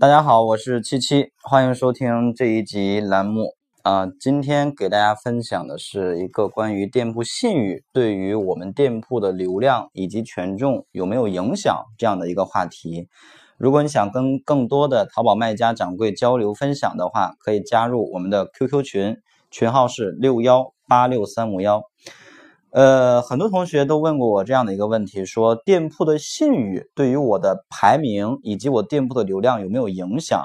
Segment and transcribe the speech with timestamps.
[0.00, 4.06] 大家好，我是七七，欢迎收听这一集栏目啊。
[4.18, 13.06] 今天给大家分享的是一个关于店铺信誉对于我们店铺的流量以及权重有没有影响这样的一个话题。
[13.58, 19.18] 如果你想跟更多的淘宝卖家掌柜交流分享的话，可以加入我们的 QQ 群，
[19.50, 21.82] 群号是六幺八六三五幺。
[22.72, 30.42] 呃，很多同学都问过我这样的一个问题，说店铺的信誉对于我的排名以及我店铺的流量有没有影响？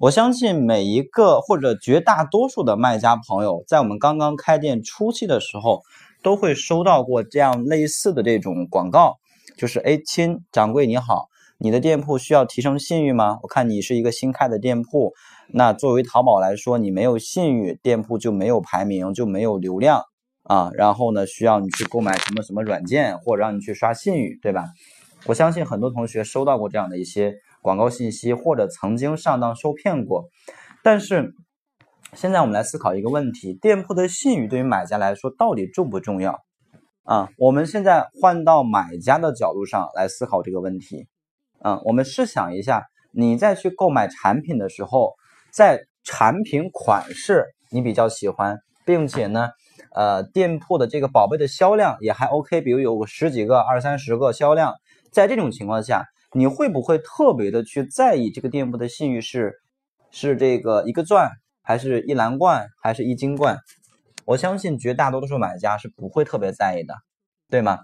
[0.00, 5.82] 我相信每一个或者绝大多数的卖家朋友，在我们刚刚开店初期的时候，
[6.22, 9.16] 都会收到过这样类似的这种广告，
[9.58, 11.26] 就是哎，亲掌柜你好，
[11.58, 13.40] 你的店铺需要提升信誉吗？
[13.42, 15.12] 我看你是一个新开的店铺，
[15.52, 20.04] 那作为淘宝来说，你没有信誉，店铺就没有排名，就没有流量。
[20.48, 24.64] 啊，然后呢，需要你去购买什么什么软件，或者让你去刷信誉，对吧？
[25.26, 30.24] 我相信很多同学收到过这样的一些广告信息，或者曾经上当受骗过。
[30.82, 31.34] 但是，
[32.14, 36.40] 现在我们来思考一个问题：店铺的信誉对于买家来说到底重不重要？
[37.04, 41.08] 啊，我们现在换到买家的角度上来思考这个问题。
[41.60, 45.12] 啊，我们试想一下，你在去购买产品的时候，
[45.52, 49.50] 在产品款式你比较喜欢，并且呢？
[49.94, 54.74] 呃，店铺的这个宝贝的销量也还 OK，比如有十几个、二三十个销量，
[55.10, 59.60] 在这种情况下，你会不会特别的去在意这个店铺的信誉是
[60.10, 61.30] 是这个一个钻，
[61.62, 63.58] 还是一蓝罐，还是一金罐？
[64.24, 66.94] 我相信绝大多数买家是不会特别在意的，
[67.48, 67.78] 对吗？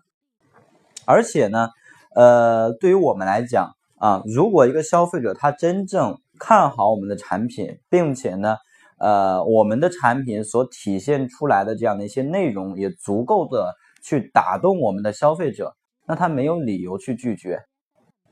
[1.06, 1.70] 而且呢，
[2.14, 8.56] 呃，对于我们来讲啊，如果一个消费者他真正看好我们的产品，并且呢。
[8.98, 15.74] 呃，我们的产品所体现出来的这样的一些内容，也足够的去打动我们的消费者，
[16.06, 17.58] 那他没有理由去拒绝，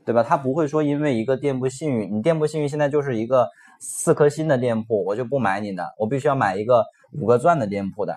[0.04, 0.22] 对吧？
[0.22, 3.48] 他不会说因为一个店铺信誉，你店铺信誉现在就是一个
[3.80, 6.84] 四颗星的店铺，我就不买你的，我必须要买一个
[7.20, 8.16] 五个钻的店铺的，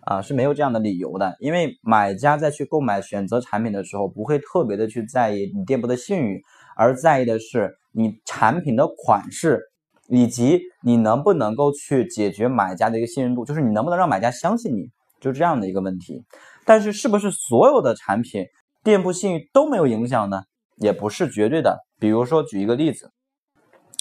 [0.00, 1.36] 啊，是没有这样的理由的。
[1.38, 6.42] 因为买家在去购买选择产品的时候，不会特别的去在意你店铺的信誉，
[6.76, 9.60] 而在意的是你产品的款式。
[10.08, 16.22] 以及你能不能够去解决买家的一个信任度，就是你能不能让买家相信你，就这样的一个问题。
[16.66, 18.44] 但是是不是所有的产品
[18.82, 20.42] 店铺信誉都没有影响呢？
[20.76, 21.78] 也不是绝对的。
[21.98, 23.10] 比如说举一个例子，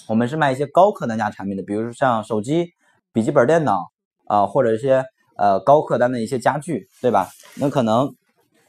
[0.08, 2.68] 我们是卖一些高客单价产品的，比如说像手机、
[3.14, 3.80] 笔记本电脑
[4.26, 5.06] 啊，或者一些
[5.38, 7.30] 呃高客单的一些家具，对吧？
[7.56, 8.14] 那可能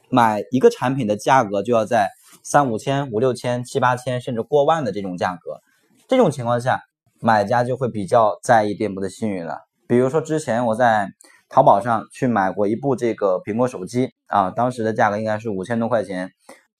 [0.09, 2.09] 买一个产品的价格就要在
[2.43, 5.59] 三五千、五六千、七八千，甚至过万的这种价格。
[6.07, 6.79] 这种情况下。
[7.25, 9.57] 买家就会比较在意店铺的信誉了。
[9.87, 11.09] 比如说，之前我在
[11.49, 16.29] 淘宝上去买过一部这个苹果手机啊，当时的价格应该是五千多块钱。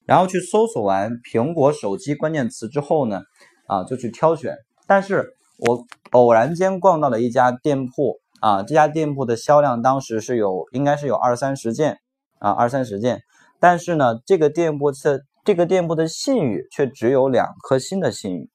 [0.06, 3.22] 然后去搜索完苹果手机关键词之后呢，
[3.66, 4.56] 啊，就去挑选。
[4.86, 11.98] 但是我偶然间逛到了一家店铺啊，这家店铺的销量当时是有应该是有二三十件
[12.38, 13.22] 啊，二三十件。
[13.60, 18.52] 但是呢，这个店铺的这个店铺的信誉却只有两颗星的信誉。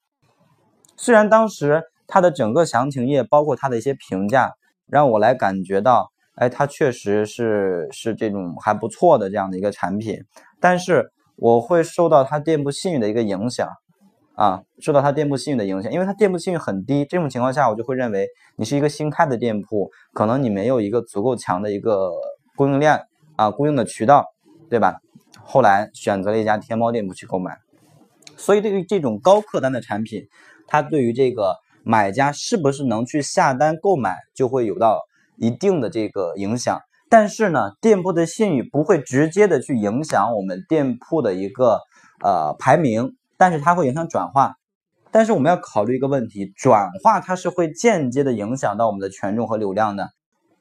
[1.01, 4.53] 虽然当时它的整个详情页，包括它的一些评价，
[4.85, 10.23] 让我来感觉到，哎，它确实是是这种还不错的这样的一个产品，
[10.59, 13.67] 但是我会受到它店铺信誉的一个影响，
[14.35, 22.11] 啊，受到它店铺信誉的影响，因为它店铺信誉很低，这种情况下，我就会认为你是一个新开的店铺，可能你没有一个足够强的一个
[22.55, 23.01] 供应链
[23.37, 24.27] 啊，供应的渠道，
[24.69, 25.01] 对吧？
[25.41, 27.57] 后来选择了一家天猫店铺去购买，
[28.37, 30.27] 所以对于这种高客单的产品。
[30.71, 35.01] 它对于这个买家是不是能去下单购买，就会有到
[35.35, 36.79] 一定的这个影响。
[37.09, 41.81] 但是呢，店铺的信誉不会直接的去影响我们店铺的一个
[42.23, 44.55] 呃排名，但是它会影响转化。
[45.11, 50.07] 但是我们要考虑一个问题，转化它是会间接的影响到我们的权重和流量的，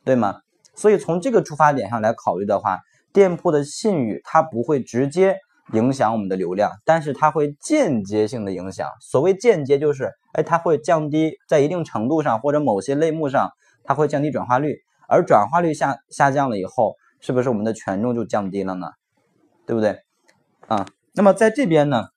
[0.04, 0.40] 对吗？
[0.74, 2.80] 所以从这个出发点上来考虑的话，
[3.12, 5.36] 店铺的信誉它不会直接。
[5.72, 8.88] 影响我们的流量，但是它会间接性的影响。
[9.00, 13.50] 所谓间接，就是哎，它会降低在一定程度上或者某些类目上，
[13.84, 14.78] 它会降低转化率。
[15.08, 18.88] 而转化率下下降了以后，是不是我们的权重就降低了呢？
[19.66, 19.98] 对不对？
[20.68, 22.08] 啊，那么在这边呢，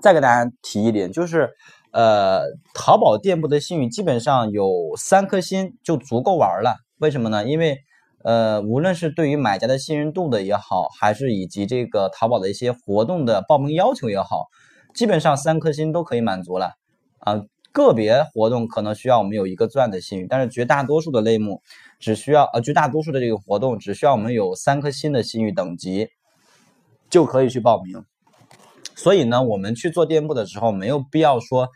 [0.00, 1.50] 再给大家提一点，就是
[1.90, 2.42] 呃，
[2.74, 6.76] 淘宝店铺的信誉基本上有三颗星就足够玩了。
[6.98, 7.44] 为什么呢？
[7.44, 7.78] 因为
[8.24, 14.46] 呃，无论是对于买家的信任度的也好，还是以及这个淘宝的一些活动的报名要求也好，
[14.94, 16.72] 基本上三颗星都可以满足了
[17.18, 17.42] 啊。
[17.72, 21.60] 个别活动可能需要我们有一个钻的信誉，但是绝大多数的类目
[22.00, 26.08] 只需要呃，绝大多数的这个活动只需要我们有三颗星的信誉等级
[27.10, 28.02] 就可以去报名
[28.94, 31.68] 所以呢，我们去做店铺的时候，没有必要说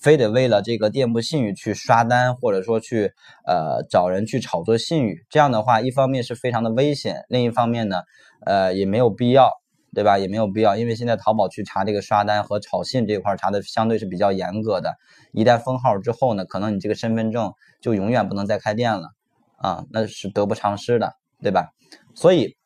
[0.00, 3.12] 非得为了这个店铺信誉去刷单，或者说去
[3.46, 5.24] 呃找人去炒作信誉。
[5.28, 8.02] 这样的话，一方面是非常的危险，另一方面呢，
[8.46, 9.50] 呃也没有必要，
[9.94, 10.18] 对吧？
[10.18, 14.94] 也没有必要，因为现在淘宝去查这个刷单和炒信这块查的相对是比较严格的。
[15.32, 19.08] 一旦封号之后呢，可能你这个身份证就永远不能再开店了
[19.56, 21.70] 啊，那是得不偿失的，对吧？
[22.14, 22.57] 所以。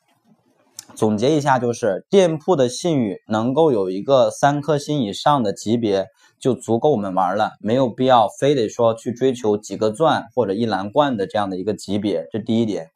[0.95, 6.07] 总结一下，就是店铺的信誉能够有一个三颗星以上的级别
[6.39, 12.91] 就足够我们玩了，没有必要非得说去追求几个钻或者一蓝冠的这样的一个级别，这第一点。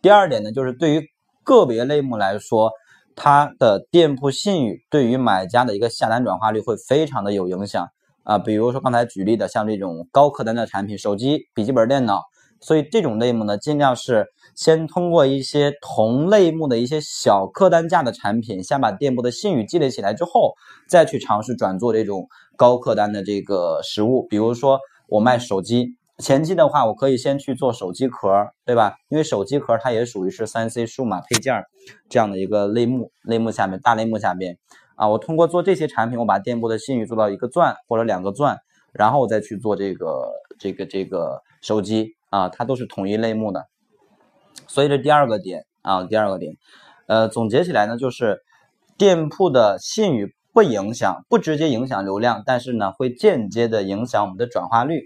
[0.00, 1.02] 第二点呢，就是对于
[1.44, 2.72] 个别类目来说，
[3.14, 7.88] 它的店铺信誉对于买家的一个下单转化率会非常的有影响
[8.24, 8.38] 啊。
[8.38, 12.22] 比如说刚才举例的，像这种高客单的产品，手机、笔记本电脑。
[12.62, 14.24] 所以这种类目呢，尽量是
[14.54, 20.54] 先通过一些同类目的一些小客单价的产品，先把店铺的信誉积累起来之后，
[20.88, 24.22] 再去尝试转做这种高客单的这个实物。
[24.30, 24.78] 比如说
[25.08, 28.28] 我卖手机，前期的话，我可以先去做手机壳，
[28.64, 28.94] 对吧？
[29.08, 31.64] 因为手机壳它也属于是三 C 数码配件
[32.08, 34.56] 这样的一个类目，类目下面大类目下边
[34.94, 38.56] 啊，我通过做这些产品，我把店铺的信誉做到一个钻或者两个钻，
[38.92, 40.30] 然后我再去做这个
[40.60, 42.14] 这个这个手机。
[42.32, 43.66] 啊，它都是统一类目的，
[44.66, 46.54] 所以这第二个点啊，第二个点，
[47.06, 48.40] 呃，总结起来呢，就是
[48.96, 55.02] 店铺的信誉不影响，不直接影响流量，但是呢，会间接的影响我们的转化率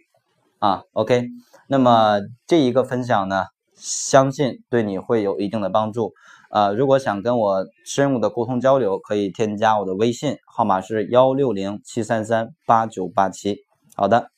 [0.60, 0.84] 啊。
[0.92, 1.26] OK，
[1.68, 6.12] 那么这一个分享呢，相信对你会有一定的帮助。
[6.52, 13.64] 呃，如果想跟我深入的沟通交流，可以添加我的微信号码是幺六零七三三八九八七。
[13.96, 14.35] 好的。